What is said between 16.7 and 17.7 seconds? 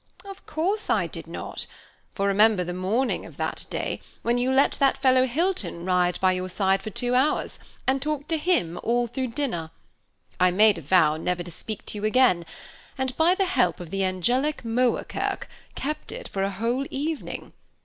evening.